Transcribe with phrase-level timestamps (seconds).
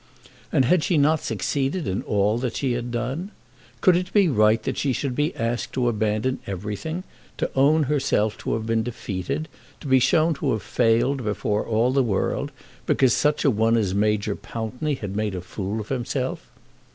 [0.51, 3.29] And had she not succeeded in all that she had done?
[3.81, 7.03] Could it be right that she should be asked to abandon everything,
[7.37, 9.47] to own herself to have been defeated,
[9.79, 12.51] to be shown to have failed before all the world,
[12.87, 16.47] because such a one as Major Pountney had made a fool of himself?